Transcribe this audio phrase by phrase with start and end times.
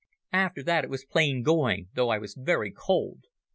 [0.33, 3.25] "After that it was plain going, though I was very cold.